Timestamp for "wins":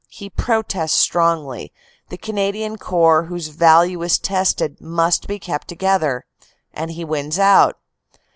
7.05-7.37